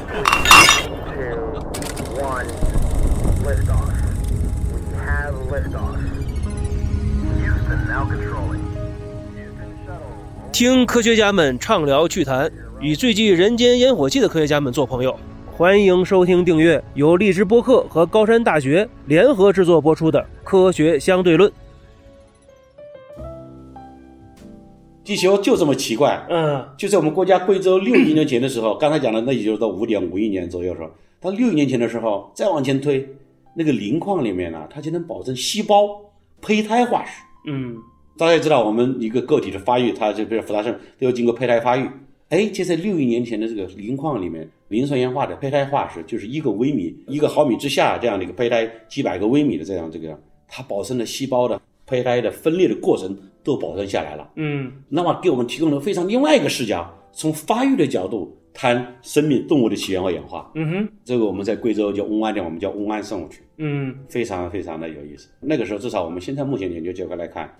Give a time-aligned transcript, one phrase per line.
[0.00, 1.38] two,
[2.20, 2.46] one,
[3.44, 3.90] liftoff.
[4.72, 5.98] We have liftoff.
[7.38, 8.62] Houston now controlling.
[9.34, 10.12] Houston shuttle.
[10.52, 12.50] 听科学家们畅聊趣谈，
[12.80, 15.18] 与最具人间烟火气的科学家们做朋友。
[15.50, 21.50] 欢迎收听订阅由荔枝播客和高山大学联合制作播出的《科学相对论》。
[25.08, 33.08] 地球就这么奇怪，嗯就在我们国家贵州六亿年前的时候， 刚才讲的那也就是到五点五亿年左右的时候，到六亿年前的时候，再往前推，
[33.54, 35.98] 那个磷矿里面呢，它就能保证细胞
[36.42, 37.22] 胚胎化石。
[37.46, 37.74] 嗯
[38.18, 41.88] 大家也知道，我们一个个体的发育，它就比如复杂生都要经过胚胎发育。
[42.28, 54.30] 哎，就在六亿年前的这个磷矿里面，磷酸盐化的胚胎化石，就是一个微米、一个毫米之下这样的一个胚胎，几百个微米的这样这个，它保证了细胞的胚胎的分裂的过程都保存下来了。
[54.36, 60.50] 嗯那么给我们提供了非常另外一个视角，从发育的角度谈生命动物的起源和演化。
[60.54, 65.28] 嗯哼这个我们在贵州叫瓮安的，我们叫瓮安生物群，嗯非常非常的有意思。
[65.40, 67.50] 那个时候，至少我们现在目前研究结果来看，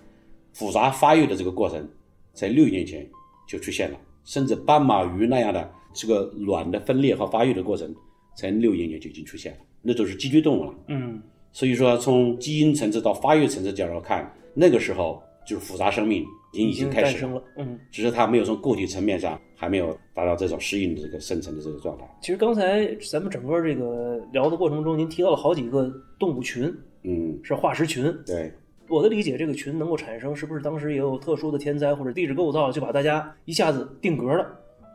[0.53, 1.89] 复杂发育的这个过程，
[2.33, 3.09] 在六亿年前
[3.49, 7.95] 就出现了，甚至斑马鱼那样的这个卵的分裂和发育的过程，
[8.37, 10.75] 在六亿年就已经出现了，那都是脊椎动物了。
[10.89, 17.43] 嗯所以说，从基因层次到发育层次角度看，那个时候就是复杂生命已经已经开始了。
[17.57, 22.05] 嗯，只是它没有从个体层面上还没有达到这种适应的这个生成的这个状态。
[22.21, 28.05] 其实刚才咱们整个这个聊的过程中，您提到了好几个动物群，嗯，是化石群。
[28.25, 28.53] 对，
[28.89, 34.47] 我的理解，这个群能够产生，是不是当时也有特殊的天灾或者地质构造，就把大家一下子定格了，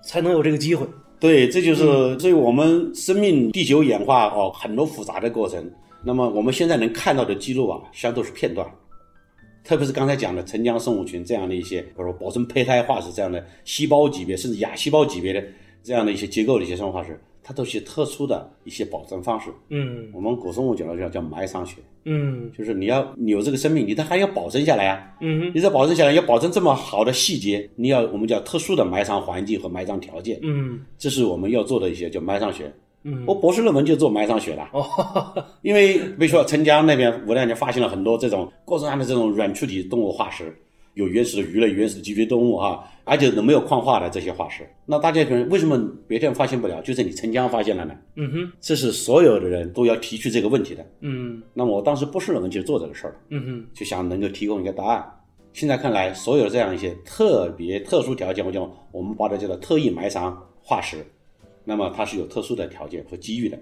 [0.04, 0.86] 才能有这个机会？
[1.20, 5.70] 对，这就是所以我们生命地球演化哦很多复杂的过程。
[6.06, 8.68] 那么我们现在能看到的记录啊，实际上都是片段。
[9.64, 15.42] 特别是刚才讲的澄江生物群这样的一些，比如说保存胚胎化石这样的细胞级别，甚至亚细胞级别的
[15.82, 19.50] 这样的一些结构的一些生物化石，它都是特殊的一些保存方式。
[19.70, 25.16] 嗯我们古生物讲的叫叫埋藏学，嗯就是你要你有这个生命，你它还要保存下来啊。
[25.22, 32.70] 嗯你这保存下来，要保证这么好的细节，你要我们叫特殊的埋藏环境和埋藏条件，嗯这是我们要做的一些叫埋藏学。
[33.04, 34.84] 嗯我博士论文就做埋藏学的，哦，
[35.62, 40.56] 因为比如说陈江那边五两年发现了很多这种各种各样的这种软触体动物化石，
[40.94, 44.68] 有原始的鱼类、原始的脊椎动物啊，而且都没有矿化的这些化石。
[44.86, 45.78] 那大家可能为什么
[46.08, 47.94] 别地方发现不了，就是你陈江发现了呢？
[48.16, 50.86] 嗯哼这是所有的人都要提出这个问题的。
[51.02, 55.06] 嗯那么我当时博士论文就做这个事儿，嗯哼就想能够提供一个答案。
[55.52, 61.06] 现在看来，所有这样一些特别特殊条件，我讲我们把它叫做特异埋藏化石，
[61.64, 63.58] 那么它是有特殊的条件和机遇的，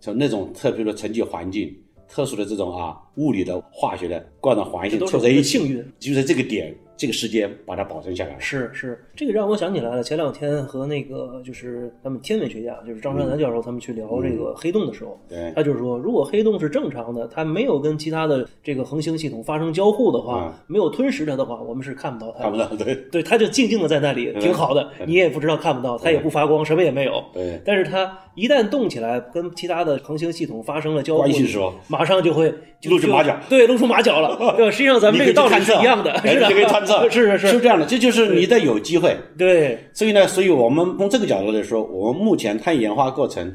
[0.00, 1.76] 从那种特别的成绩环境、
[2.08, 5.92] 特殊的这种啊物理的、化学的各种环境这都是我们的凑在一起，幸运。
[5.98, 8.36] 就在这个点、这个时间把它保存下来。
[8.38, 10.02] 是是，这个让我想起来了。
[10.02, 22.50] 前两天和那个就是他们天文学家，就是张川南教授他们去聊这个黑洞的时候，对他就是说，如果黑洞是正常的，它没有跟其他的这个恒星系统发生交互的话，没有吞噬它的话，我们是看不到它的。
[22.50, 27.22] 看不到，对 对，它就静静的在那里，挺好的，你也不知道看不到，它也不发光，什么也没有。
[27.32, 34.36] 对，但是它一旦动起来，跟其他的恒星系统发生了交互，关系是吧马上就会就露出马脚对，露出马脚了。
[34.56, 36.48] 对，实际上咱们这个道理是一样的，哎是的，
[36.94, 39.16] 你可以探测，是是是，是这样的，这就是你得有机会。
[39.36, 43.46] 对，所以呢，所以我们从这个角度来说，我们目前碳演化过程，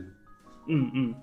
[0.67, 1.13] 嗯嗯。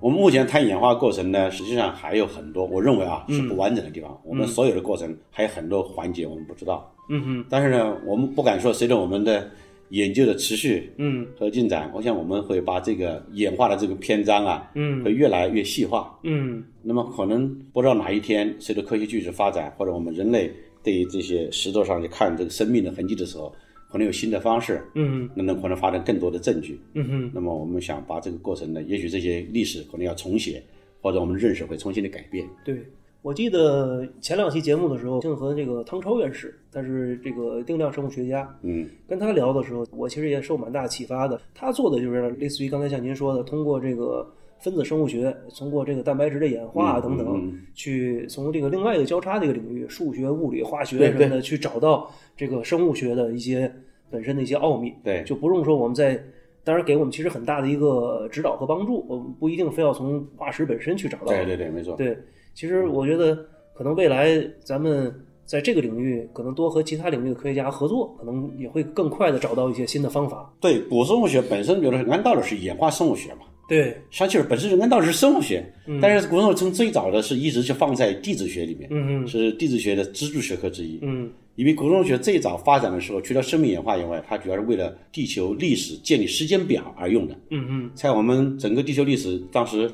[0.00, 4.18] 我们目前碳演化过程呢，实际上还有很多，我认为啊是不完整的地方。
[4.24, 9.46] 我们所有的过程还有很多环节我们不知道，嗯嗯但是呢，我们不敢说随着我们的
[9.90, 11.26] 研究的持续嗯。
[11.38, 15.04] 和进展，我想我们会把这个演化的这个篇章啊，嗯。
[15.04, 16.18] 会越来越细化。
[16.22, 16.64] 嗯。
[16.82, 20.50] 那么可能不知道哪一天，随着科学技术发展，或者我们人类
[20.82, 23.54] 对于这些石头上去看这个生命的痕迹的时候，
[23.90, 26.80] 可能有新的方式，嗯那能可能发展更多的证据。
[26.94, 30.62] 嗯哼那么我们想把这个过程呢，也许这些历史可能要重写，
[31.00, 32.48] 或者我们的认识会重新的改变。
[32.64, 32.82] 对。
[33.22, 41.38] 我记得前两期节目的时候，正和这个汤超院士，他是这个定量生物学家，嗯跟他聊的时候，我其实也受蛮大启发的。
[41.54, 44.26] 他做的就是类似于刚才像您说的，通过这个
[44.62, 53.72] 分子生物学，通过这个蛋白质的演化嗯等等，去从这个另外一个交叉的一个领域，数学、物理、化学什么的，去找到这个生物学的一些
[54.10, 54.92] 本身的一些奥秘。
[55.02, 56.22] 对就不用说我们在。
[56.62, 59.04] 当然，给我们其实很大的一个指导和帮助。
[59.08, 61.28] 我们不一定非要从化石本身去找到。
[61.28, 61.96] 对对对，没错。
[61.96, 62.14] 对，
[62.52, 63.34] 其实我觉得
[63.72, 65.12] 可能未来咱们
[65.46, 70.52] 在这个领域，可能多和其他领域的科学家合作，可能也会更快的找到一些新的方法。
[70.60, 76.00] 对，古生物学本身就是按道理是演化生物学嘛，对，香气儿本身按道理是生物学，嗯。
[76.02, 80.98] 但是古生物从最早的是一直就放在地质学里面，嗯嗯是地质学的支柱学科之一。
[81.02, 81.30] 嗯。
[81.54, 87.34] 因为古生物学最早发展的时候，除了生命演化以外，它主要是为了地球历史建立时间表而用的。
[87.50, 89.88] 嗯嗯在我们整个地球历史当时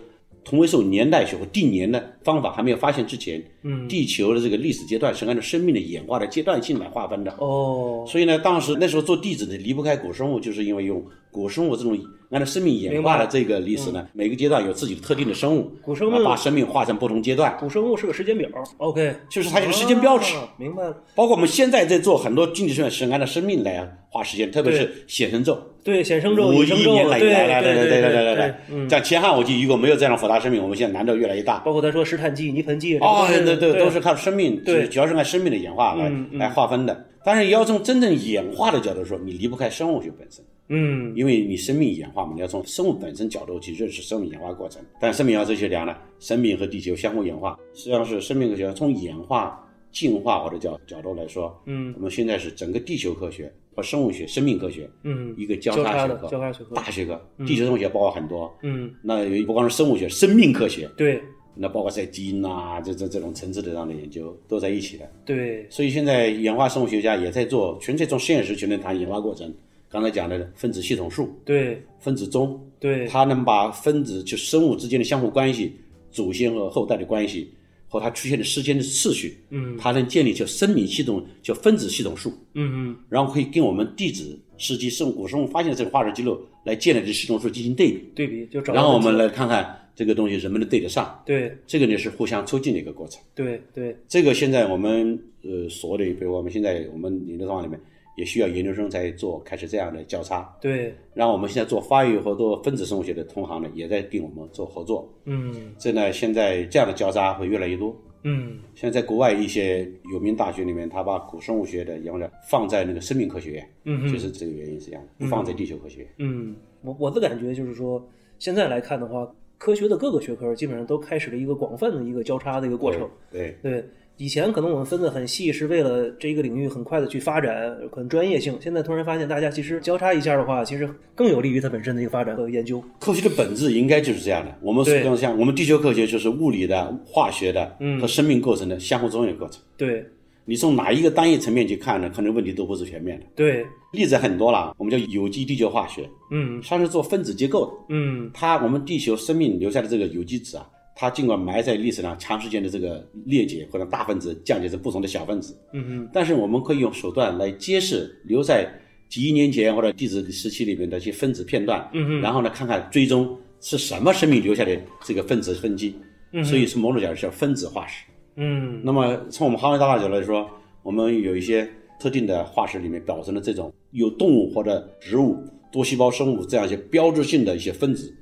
[0.46, 7.34] 同位素年代学和定年的方法还没有发现之前，嗯，地球的这个历史阶段是按照生命的演化的阶段性来划分的。
[7.38, 11.98] 哦，所以呢，当时那时候做地质的离不开古生物，就是因为用古生物这种
[12.30, 16.14] 按照生命演化的这个历史呢，每个阶段有自己的特定的生物，嗯古生物。
[16.14, 18.48] 啊把生命划成不同阶段，古生物是个时间表
[18.78, 20.36] ，OK，就是它有个时间标尺。
[20.36, 20.96] 啊明白了。
[21.16, 31.60] 包括我们现在在做很多经济实验是按照生命来划时间，特别是显生咒，对，显生咒、五亿隐生咒，年来对来来来来对对来来来对来，嗯，像前汉武纪如果没有这样的复杂生命，我们现在难度越来越大。
[31.60, 37.06] 包括他说石炭纪、泥盆纪，哦，这个对对，对都是靠生命，对主要是按生命的演化来来划分的。
[37.24, 40.44] 但是要从真正演化的角度说，你离不开生物学本身。
[40.68, 44.82] 嗯因为你生命演化嘛，你要从生物本身角度去认识生命演化过程。
[45.00, 51.92] 但生命演化哲学讲呢，生命和地球相互演化，实际上是生命科学从演化、进化或者角角度来说，嗯。
[51.96, 57.20] 我们现在是整个地球科学和生物学、生命科学嗯，一个交交叉学科、交叉学科，大学科。
[57.46, 61.22] 地球生物学包括很多，嗯，那不光是生物学，生命科学，对。
[61.58, 65.10] 那包括在基因呐这这这种层次的这样的研究都在一起的。
[65.24, 69.50] 对，所以现在演化生物学家也在做，纯粹从实验室就能谈演化过程。
[69.88, 71.82] 刚才讲的分子系统树、对。
[71.98, 75.74] 分子钟，对，它能把分子就生物之间的相互关系、
[76.10, 77.50] 祖先和后代的关系
[77.88, 79.76] 和它出现的时间的次序，嗯。
[79.78, 91.56] 它能建立叫生理系统叫分子系统树，嗯嗯，然后可以跟我们地质世纪生物古生物发现的这个化石记录来建立这系统树进行对比，对比就找到然后我们来看看这个东西能不能对得上，对。
[91.66, 93.20] 这个呢是互相促进的一个过程。
[93.34, 97.80] 对对，这个现在我们呃所有的，比如我们现在我们理论方法里面
[98.16, 105.08] 也需要研究生在做开始这样的交叉，对，然后我们现在做发育和做分子生物学的同行呢，也在跟我们做合作。
[105.24, 107.96] 嗯这呢，现在这样的交叉会越来越多。
[108.28, 116.08] 嗯现在在国外一些有名大学里面，他把古生物学的研究放在那个生命科学院，嗯就是这个原因是这样的，不放在地球科学院。
[116.18, 118.04] 嗯，我我的感觉就是说，
[118.38, 123.08] 现在来看的话，科学的各个学科基本上都开始了一个广泛的一个交叉的一个过程。
[123.30, 123.84] 对，对，
[124.18, 128.56] 以前可能我们分得很细，是为了这一个领域很快的去发展，很专业性。
[128.60, 132.82] 现在突然发现，大家其实交叉一下的话，其实更有利于它本身的一个发展和研究。
[132.98, 134.56] 科学的本质应该就是这样的。
[134.62, 139.60] 我们实际上像我们地球科学就是物理的、化学的嗯和生命构成的相互作用的过程。
[139.76, 140.02] 对
[140.46, 142.08] 你从哪一个单一层面去看呢？
[142.08, 143.26] 可能问题都不是全面的。
[143.34, 147.72] 对，例子很多了，我们叫有机地球化学，嗯它是做分子结构的。
[147.90, 150.66] 嗯它我们地球生命留下的这个有机质啊，
[150.98, 158.66] 它尽管埋在历史上长时间的这个裂解或者大分子降解成不同的小分子，嗯嗯但是我们可以用手段来揭示留在
[159.10, 165.94] 几亿年前或者地质时期里面的一些分子片段，嗯然后呢看看追踪是什么生命留下的这个分子分基，
[166.42, 168.04] 所以从某种角度叫分子化石。
[168.36, 170.48] 嗯那么从我们航天大化角度来说，
[170.82, 171.68] 我们有一些
[172.00, 175.38] 特定的化石里面保存了这种有动物或者植物、
[175.70, 178.14] 多细胞生物这样一些标志性的一些分子，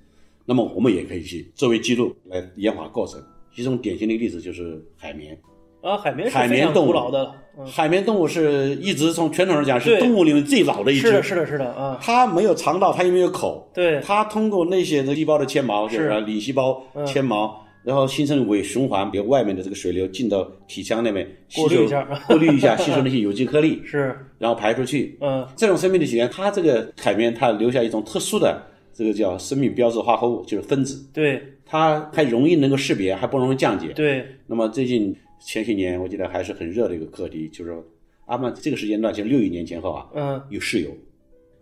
[0.45, 3.21] 那么我们也可以去作为记录来演化过程。
[3.55, 5.39] 其中典型的例子就是海绵。
[5.81, 7.31] 啊，海绵海绵动物老的
[7.67, 25.19] 海绵动物是一直从传统上讲是动物里面最老的一是的，只，是的，是的啊，它没有肠道，它也没有口，对它通过那些的细胞的纤毛，就是是里细胞嗯纤毛，然后形成伪循环，比如外面的这个水流进到体腔那边吸收过滤一下过滤一下，吸收那些有机颗粒， 是，然后排出去。
[25.21, 28.59] 嗯这种生命的起源，它这个海绵它留下一种特殊的
[28.95, 31.43] 这个叫生命标志化合物，就是分子，对。
[31.67, 33.89] 它还容易能够识别，还不容易降解。
[33.95, 37.83] 对，那么最近前些年，我记得还是很热的一个课题，就是说
[38.27, 40.41] 阿曼这个时间段，就六亿年前后啊，嗯。
[40.51, 40.91] 有石油，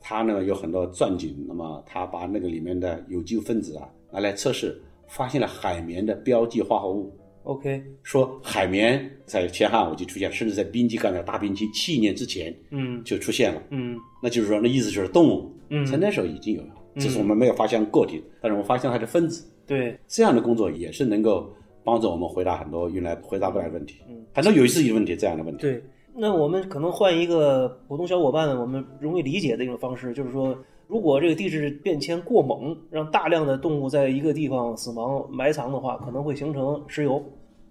[0.01, 13.03] 它呢有很多钻井，那么它把那个里面的有机分子啊拿来测试，发现了海绵的标记化合物，，OK，说海绵在前汉武纪出现，甚至在冰期干掉大冰期七亿年之前嗯。
[13.05, 13.63] 就出现了。
[13.71, 13.97] 嗯。
[14.21, 15.87] 那就是说，那意思就是动物，嗯。
[15.87, 19.45] 在那时候已经有了，只是我们没有发现个体，但是我们发现它的分子。
[19.67, 21.49] 对，这样的工作也是能够
[21.85, 25.63] 帮助我们回答很多原来回答不来的问题，嗯很多有意思的问题，这样的问题。
[25.63, 25.83] 对，
[26.15, 30.57] 那我们可能换一个普通小伙伴我们容易理解的一种方式，就是说，
[30.89, 37.23] 如果这个地质变迁过猛，让大量的动物在一个地方死亡埋藏的话，可能会形成石油，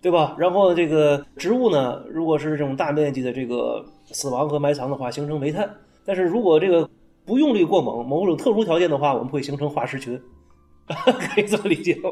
[0.02, 0.36] 对吧？
[0.40, 5.70] 然后这个植物呢，如果是这种大面积的这个死亡和埋藏的话，形成煤炭。
[6.04, 6.90] 但是如果这个
[7.32, 10.20] 不用力过猛，某种特殊条件的话，我们会形成化石群，
[10.86, 12.10] 可以这么理解吗？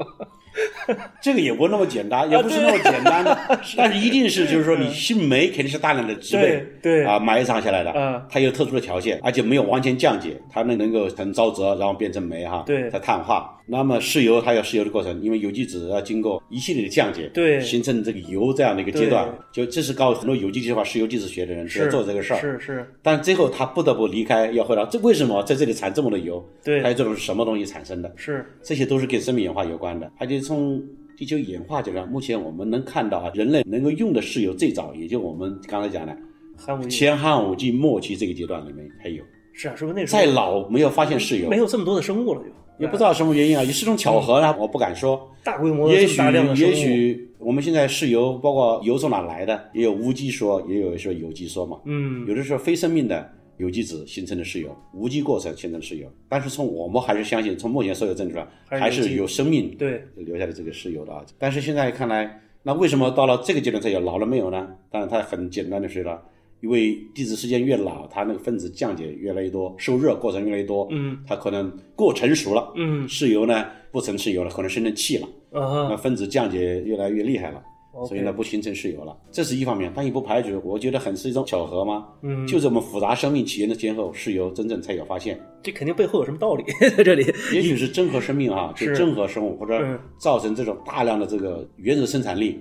[1.22, 3.38] 这个也不那么简单，也不是那么简单的，
[3.76, 7.06] 但是一定是就是说，你新煤肯定是大量的植被对对。
[7.06, 8.26] 啊埋藏下来的，嗯。
[8.30, 12.90] 它有特殊的条件，而且没有完全降解，它能能够很沼泽，然后变成煤哈，对。
[12.90, 13.59] 它碳化。
[13.70, 19.30] 那么石油它有石油的过程，因为有机质要经过一系列的降解，对形成这个油这样的一个阶段。
[19.52, 22.40] 就这是告诉很多有机计划、石油技术学的人在是做这个事儿。
[22.40, 26.44] 是是，但最后他不得不离开，要回到这为什么在这里产这么多油？
[26.64, 28.12] 对还有这种是什么东西产生的？
[28.16, 30.12] 是这些都是跟生命演化有关的。
[30.18, 30.82] 而且从
[31.16, 36.18] 地球演化阶段，目前我们能看到啊，人类能够用的石油最早也就我们刚才讲的
[36.58, 39.24] 汉武纪前汉武纪末期这个阶段里面才有，
[39.54, 42.50] 是啊，是不是那时候再老没有发现石油没，有这么多的生物了就？
[42.80, 45.30] 也不知道什么原因啊，也是种巧合呢，我不敢说。
[45.44, 46.22] 大规模的也许
[46.56, 51.78] 也许我们现在石油，包括油从哪来的，也有无机说，也有说有机说嘛。
[51.86, 56.08] 嗯有的时候非生命的有机质形成的石油，无机过程形成的石油。
[56.28, 61.24] 但是从我们还是相信，从目前所有证据上，还是有生命对留下的这个石油的啊。
[61.38, 64.68] 但是现在看来，那为什么到了这个阶段才有，老了没有呢？
[64.90, 66.22] 当然，它很简单的说了。
[66.62, 77.62] 因为地质时间越老，它那个分子降解越来越多，受热过程越来越多，嗯，它可能过成熟了，嗯石油呢不成石油了，可能生成气了，啊那分子降解越来越厉害了，
[78.08, 86.64] 所以呢不形成石油了，这是一方面，但也不排除，我觉得很是一种巧合吗，嗯就这么复杂生命起源的前后，石油真正才有发现，这肯定背后有什么道理
[86.96, 87.26] 在这里？
[87.54, 92.60] 也许是真核生命啊，就是真核生物或者嗯造成这种大量的这个原始生产力。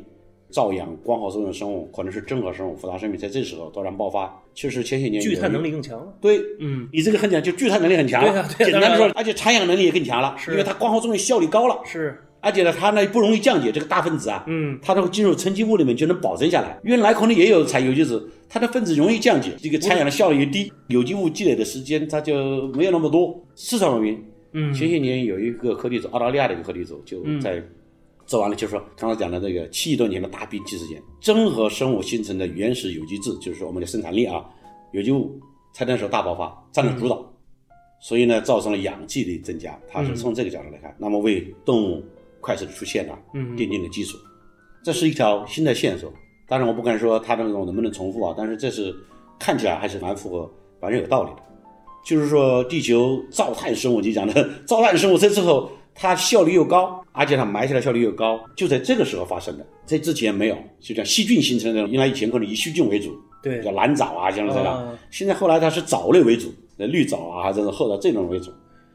[0.51, 4.43] 照养光合作用生物可能是真核生物、复杂生命，在这时候突然爆发。
[4.55, 6.13] 其实前些年聚碳能力更强了。
[6.21, 8.21] 对，嗯，你这个很讲，就聚碳能力很强。
[8.23, 16.79] 对啊对啊简单的，说而且产氧能力也更强了，是因为它光合作用效率高了，是，而且呢，它呢不容易降解这个大分子啊，嗯，它都进入沉积物里面就能保存下来。
[16.83, 23.41] 原来可能也有产有机质，它的分子容易降解，这个产氧的效率也低，有机物积累的时间它就没有那么多。
[23.55, 27.63] 市场原因，嗯前些年有一个课题组，澳大利亚的一个课题组就在
[28.29, 34.45] 做完了，就是说刚才讲的这个七亿多年的大冰期时间，真核生物形成的原始有机质，就是说我们的生产力啊，
[34.93, 35.41] 有机物
[35.73, 37.25] 才那时候大爆发，占了主导，
[38.01, 42.05] 所以呢，造成了氧气的增加，它是从这个角度来看，那么为动物
[42.39, 44.19] 快速的出现啊，嗯奠定了基础。
[44.85, 46.13] 这是一条新的线索，
[46.47, 48.95] 当然我不敢说它那种能不能重复啊，但是这是
[49.39, 51.43] 看起来还是蛮符合，反正有道理的。
[52.05, 60.57] 就是说，地球造碳生物，你讲的造碳生物，这之后它效率又高，而且它埋起来效率又高，就在这个时候发生的，在之前没有。
[60.81, 64.99] 就像细菌形成的，原来以前可能以细菌为主，对叫蓝藻啊，像这样啊。
[65.11, 68.53] 现在后来它是藻类为主，呃绿藻啊，这种后来这种为主，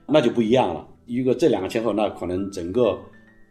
[0.07, 0.87] 那就不一样了。
[1.05, 2.97] 一个这两个前后，那可能整个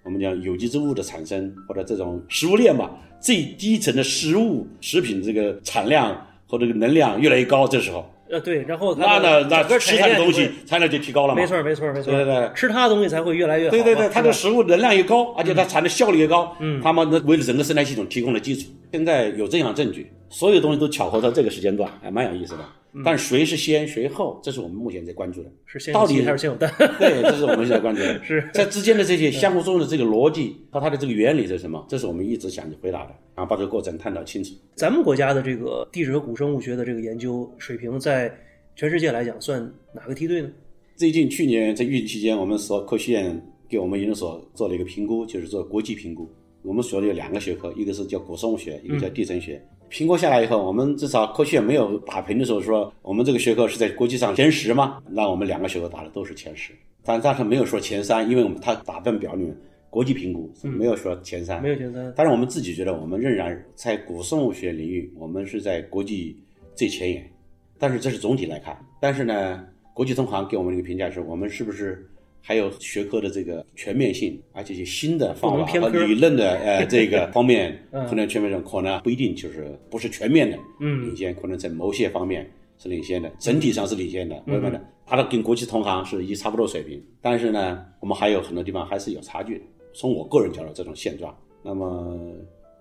[0.04, 2.90] 我们讲有机质物的产生，或者这种食物链吧，
[3.21, 8.04] 最低层的食物食品这个产量和这个能量越来越高，这时候。
[8.33, 11.41] 呃对，然后那那那吃它的东西产量就提高了嘛。
[11.41, 13.71] 没错没错没错，对对对吃它的东西才会越来越好。
[13.71, 18.69] 对对对，它的食物能量越高，而且它产的效率越高，嗯，他们为了整个生态系统提供了基础。
[18.91, 22.65] 现在有这样证据，所有东西都巧合到这个时间段，还蛮有意思的。
[23.04, 25.50] 但谁是先谁后，这是我们目前在关注的。
[25.64, 26.70] 是先还是先有蛋？
[27.00, 28.20] 对，这是我们现在关注的。
[28.25, 31.87] 是在之间的这些相互作用的这个逻辑和它的这个原理是什么？
[31.88, 34.54] 这是我们一直想去回答的，然后把这个过程探讨清楚。
[34.75, 38.30] 咱们国家的这个地质和古生物学的这个研究水平，在
[38.76, 39.62] 全世界来讲算
[39.94, 40.50] 哪个梯队呢？
[40.94, 46.30] 最近去年在疫情期间，我们所科学院给我们研究所做了一个评估，就是做国际评估。
[46.62, 49.61] 我们学的有两个学科，一个是叫古生物学，一个叫地层学。
[49.92, 55.02] 评估下来以后，我们至少科学院没有打平的时候说我们这个学科是在国际上前十嘛？
[55.11, 56.72] 那我们两个学科打的都是前十，
[57.04, 59.54] 但但是没有说前三，因为我们它打分表里面
[59.90, 62.11] 国际评估没有说前三，没有前三。
[62.16, 66.42] 但是，我们自己觉得我们仍然在古生物学领域，我们是在国际
[66.75, 67.30] 最前沿。
[67.78, 72.08] 但是这是总体来看，但是呢，国际同行给我们的一个评价是我们是不是
[72.42, 84.80] 还有学科的这个全面性，而且是新的方法和理论的呃 这个方面嗯可能全面上可能不一定就是不是全面的嗯领先，可能在某些方面是领先的，整体上是领先的，为什么呢？
[85.06, 87.02] 它的跟国际同行是一差不多水平。
[87.20, 89.64] 但是呢，我们还有很多地方还是有差距的。
[89.94, 92.16] 从我个人角度，这种现状，那么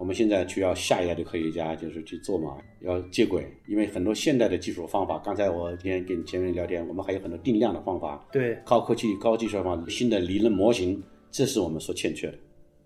[0.01, 12.33] 我们现在需要下一代的科学家就是去做嘛，要接轨，因为很多现代的技术方法，刚才我今天跟前面聊天，我们还有很多定量的方法，对，高科技、高技术方法、新的理论模型，这是我们所欠缺的。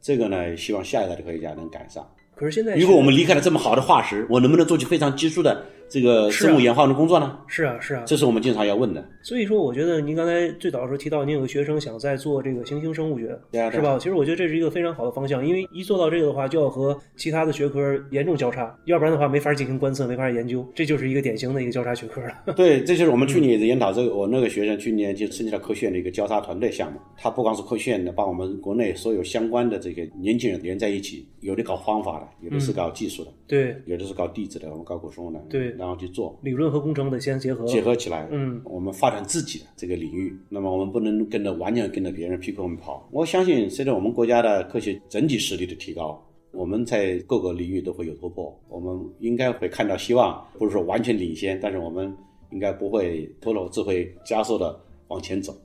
[0.01, 2.05] 这个呢，希望下一代的科学家能赶上。
[2.35, 7.39] 可是现在如果我们离开了这么好的化石，我能不能做起非常基础的这个生物演化的工作呢？
[7.47, 9.03] 是啊是啊，这是我们经常要问的。
[9.21, 13.97] 所以说，我觉得您刚才最早的时候提到，您有个学生想在做这个行星生物学，对啊对啊是吧？
[13.97, 22.33] 其实我觉得这是一个非常好的方向，因为一做到这个的话，就要和其他的学科严重交叉，要不然的话没法进行观测，没法研究，这就是一个典型的一个交叉学科了。
[22.55, 26.99] 对，这就是我们去年也在研讨这个，我那个学生去年就申请了科学院的一个交叉团队项目。
[27.17, 35.39] 他不光是科学院的，把我们国内所有相关的这个年轻人连在一起，有的搞方法的，有的是搞技术的，对有的是搞地质的，我们搞古生物的。
[35.49, 37.65] 对，然后去做，理论和工程得先结合。
[37.65, 40.35] 结合起来，嗯，我们发展自己的这个领域。
[40.49, 43.07] 那么我们不能跟着完全跟着别人屁股后面跑。
[43.11, 48.57] 我相信，随着我们国家的科学整体实力的提高，我们在各个领域都会有突破。
[48.69, 52.15] 我们应该会看到希望，不是说完全领先，但是我们
[52.51, 54.79] 应该不会脱落，只会加速的
[55.09, 55.55] 往前走。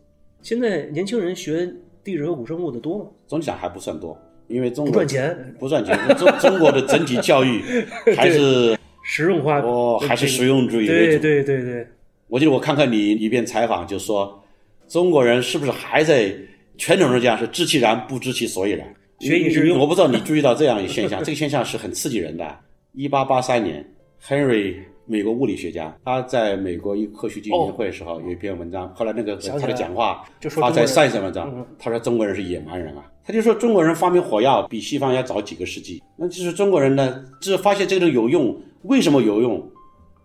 [0.43, 1.71] 现在年轻人学
[2.03, 3.07] 地质和古生物的多吗？
[3.27, 4.17] 总体上还不算多，
[4.49, 5.97] 因为中国不赚钱，不赚钱。
[6.17, 7.61] 中中国的整体教育
[8.17, 11.23] 还是实用化，哦，还是实用主义为对主。
[11.23, 11.87] 对对对，
[12.29, 14.43] 我记得我看看你一篇采访，就说
[14.89, 16.33] 中国人是不是还在
[16.79, 18.87] 传统上讲是知其然不知其所以然？
[19.21, 22.59] 学以致用我不知道你注意到这样一个现象，这个现象是很刺激人的。
[22.93, 23.85] 一八八三年
[24.27, 24.77] ，Henry
[25.11, 39.61] 美国物理学家，他在美国一个科学基金会的时候有一篇文章，后来那个他的讲话就说发在 Science 文章嗯，他说中国人是野蛮人啊，他就说中国人发明火药比西方要早几个世纪，那就是中国人呢，只发现这个有用，为什么有用？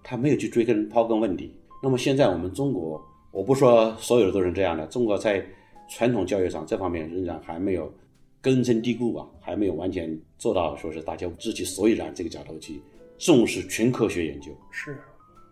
[0.04, 1.52] 他没有去追根刨根问底。
[1.82, 5.44] 那么现在我们中国，我不说所有的都是这样的，中国在
[5.90, 7.92] 传统教育上这方面仍然还没有
[8.40, 12.80] 根深蒂固吧，还没有完全做到说是大家知其所以然这个角度去
[13.18, 14.98] 重视纯科学研究，是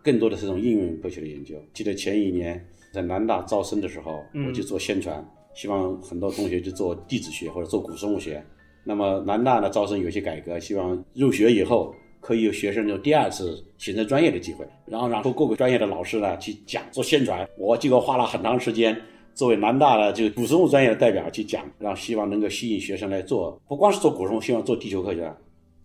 [0.03, 1.55] 更多的是这种应用科学的研究。
[1.73, 8.43] 记得前一年在南大招生的时候，嗯我就做宣传，希望很多同学去做地质学或者做古生物学。
[8.83, 17.47] 那么南大的招生有些改革，希望入学以后可以有学生有第二次选择专业的机会，然后然后各个专业的老师呢去讲做宣传。
[17.57, 18.99] 我结果花了很长时间，
[19.33, 25.33] 作为南大的这个古生物专业的代表去讲，让希望能够吸引学生来做，不光是做古生物，希望做地球科学。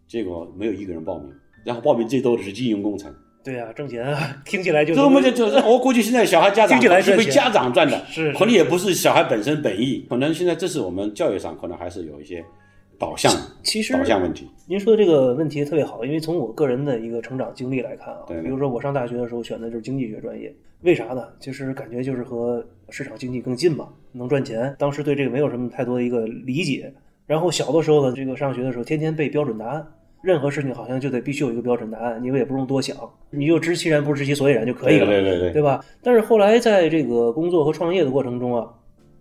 [0.09, 1.33] 结果没有一个人报名，
[1.69, 3.15] 然后报名最多的是金融工程。
[3.45, 12.43] 对啊、挣钱啊， 听起来就这我们这这，我估计现在小孩家长听起来是被家长赚的，是可能也不是小孩本身本意，可能现在这是我们教育上可能还是有一些
[12.99, 13.31] 导向
[13.63, 14.49] 其实导向问题。
[14.67, 21.25] 您说的这个问题特别好，因为从我个人的一个成长经历来看啊，对比如说我上大学的时候选的就是经济学专业，为啥呢？
[21.39, 24.75] 就是感觉就是和市场经济更近嘛，能赚钱。
[24.79, 26.93] 当时对这个没有什么太多的一个理解。
[27.27, 29.87] 然后小的时候呢，这个上学的时候天天背标准答案，
[30.21, 32.97] 任何事情好像就得必须有一个标准答案，你们也不用多想，
[33.31, 35.07] 你就知其然不知其所以然就可以了。
[35.07, 35.85] 对对对对吧？
[36.03, 38.69] 但是后来在这个工作和创业的过程中啊，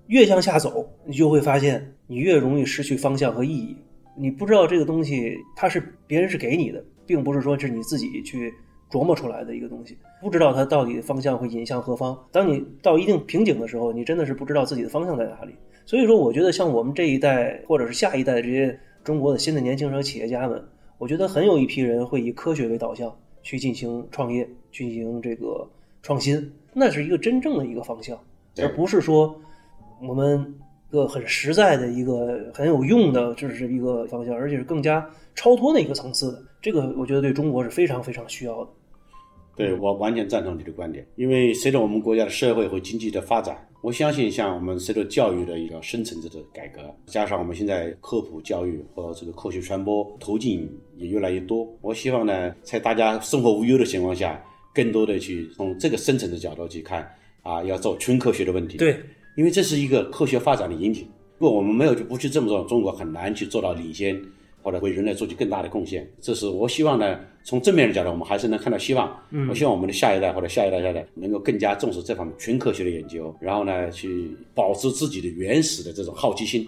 [0.07, 3.77] 越向下走，你就会发现你越容易失去方向和意义。
[4.15, 8.51] 你不知道这个东西它是别人是给你的，并不是说是你自己去
[8.89, 12.17] 琢磨出来的一个东西，不知道它到底方向会引向何方。
[12.31, 15.53] 当你到一定瓶颈的时候，你真的是不知道自己的方向在哪里。
[15.85, 20.61] 所以说，我觉得像我们这一代或者是下一代这些中国的新的年轻人和企业家们，
[20.97, 25.67] 我觉得很有一批人会以科学为导向去进行创业，进行这个
[26.01, 28.17] 创新，那是一个真正的一个方向，
[28.57, 29.39] 而不是说
[30.01, 30.55] 我们
[30.89, 36.43] 一个很实在的一个很有用的，这是一个方向，而且是更加超脱的一个层次的。
[36.61, 38.71] 这个我觉得对中国是非常非常需要的。
[39.57, 41.05] 对，我完全赞同你的观点。
[41.15, 54.39] 因为随着我们国家的社会和经济的发展，我相信像我们随着教育的一个深层次的改革，加上我们现在科普教育和这个科学传播途径也越来越多，我希望呢，在大家生活无忧的情况下，
[54.73, 58.77] 更多的去从这个深层的角度去看啊，要做纯科学的问题。
[58.77, 58.99] 对，
[59.35, 61.07] 因为这是一个科学发展的引擎。
[61.39, 64.19] 如果我们没有就不去这么做，中国很难去做到领先，
[64.61, 66.07] 或者为人类做出更大的贡献。
[66.19, 69.09] 这是我希望呢，从正面的角度，我们还是能看到希望。
[69.31, 76.67] 嗯我希望我们的下一代或者下一代下一代能够更加重视这方面纯科学的研究，然后呢，去保持自己的原始的这种好奇心，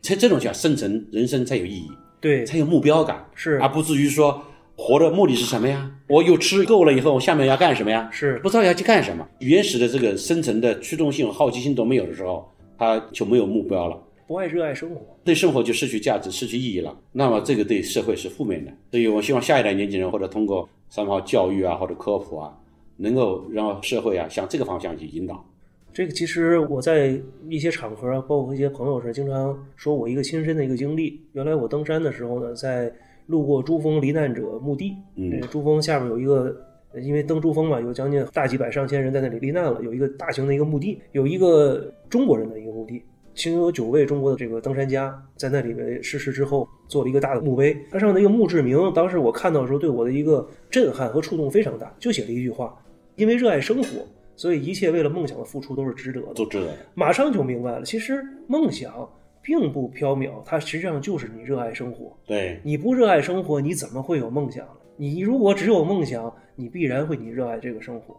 [0.00, 1.90] 在这种下生存人生才有意义，
[2.20, 4.40] 对，才有目标感，是而不至于说
[4.76, 5.90] 活的目的是什么呀？
[6.06, 8.08] 我又吃够了以后，我下面要干什么呀？
[8.12, 15.00] 是不知道要去干什么，原始的这个生存的驱动性和好奇心都没有的时候，他就没有目标了，不爱热爱生活。
[15.24, 16.96] 对生活就失去价值、失去意义了。
[17.10, 18.70] 那么这个对社会是负面的。
[18.92, 22.56] 所以我希望下一代年轻人或者通过三号教育啊或者科普啊，
[22.96, 25.44] 能够让社会啊向这个方向去引导。
[25.92, 31.20] 这个其实我在一些场合，包括和一些朋友是经常说我一个亲身的一个经历。
[31.32, 32.92] 原来我登山的时候呢，在
[33.26, 36.56] 路过珠峰罹难者墓地，嗯呃珠峰下面有一个，
[36.92, 43.02] 呃因为登珠峰嘛，有将近大几百上千人在那里罹难了，有一个大型的一个墓地，有一个中国人的一个墓地。
[43.40, 52.76] 其中有九位中国的这个登山家在那里面逝世之后做了一个大的墓碑，它上面的一个墓志铭，当时我看到的时候对我的一个震撼和触动非常大，就写了一句话：
[53.16, 56.34] 因为热爱生活，所以一切为了梦想的付出都是值得的。
[56.34, 59.08] 都知道的，马上就明白了，其实梦想
[59.40, 62.14] 并不缥缈，它实际上就是你热爱生活。
[62.26, 64.68] 对你不热爱生活，你怎么会有梦想？
[64.98, 68.14] 你如果只有梦想，你必然会你热爱这个生活。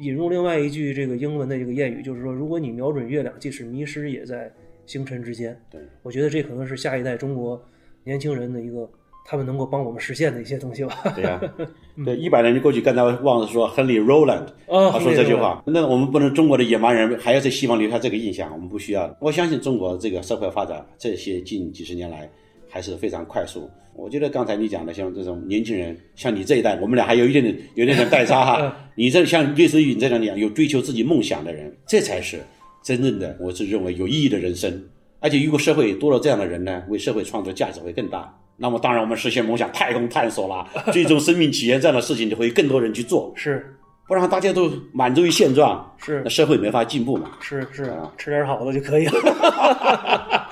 [0.00, 4.52] 引入另外一句这个英文的这个谚语，就是说，如果你瞄准月亮，即使迷失也在
[4.86, 5.58] 星辰之间。
[5.70, 7.62] 对，我觉得这可能是下一代中国
[8.04, 8.88] 年轻人的一个
[9.26, 10.96] 他们能够帮我们实现的一些东西吧。
[11.14, 11.40] 对呀、
[12.04, 19.16] 对，一百年就过去，刚才忘了说亨利·罗兰，哦他说这句话，那我们不能中国的野蛮人还要在西方留下这个印象，我们不需要。
[19.20, 22.30] 我相信中国这个社会发展这些近几十年来
[22.68, 23.70] 还是非常快速。
[23.96, 28.76] 我觉得刚才你讲的像这种年轻人，像你这一代，我们俩还有一点点有点点代差哈。
[28.96, 32.40] 你这像类似于你这样讲有追求自己梦想的人，这才是
[32.84, 34.84] 真正的，我是认为有意义的人生。
[35.18, 38.38] 而且如果社会多了这样的人呢，为社会创造价值会更大。
[38.58, 43.32] 那么当然，我们实现梦想、太空探索啦， 最终生命体验这样的事情，就会更多人去做。
[43.34, 43.74] 是
[44.06, 47.30] 不然大家都满足于现状，是那社会没法进步嘛。
[47.40, 49.12] 是是啊，吃点好的就可以了。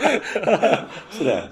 [1.12, 1.50] 是的，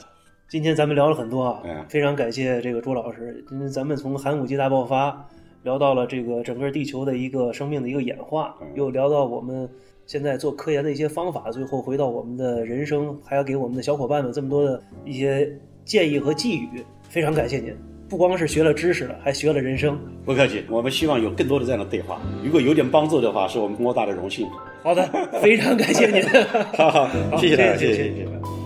[0.49, 3.45] 今天咱们聊了很多啊嗯，非常感谢这个朱老师。
[3.47, 5.29] 今天咱们从寒武纪大爆发
[5.63, 9.69] 聊到了这个整个地球的一个生命的一个演化，又聊到我们
[10.11, 15.49] 现在做科研的一些方法，最后回到我们的人生，还要给我们的小伙伴们这么多的一些
[15.85, 17.73] 建议和寄语，非常感谢您。
[18.09, 19.97] 不光是学了知识了，还学了人生。
[20.25, 20.65] 不客气。
[20.69, 24.49] 我们希望有更多的这样的对话，如果有点帮助的话，是我们莫大的荣幸。
[24.83, 25.09] 好的，
[25.41, 26.21] 非常感谢您。
[26.77, 28.60] 好好，谢谢大家，谢谢谢谢谢谢。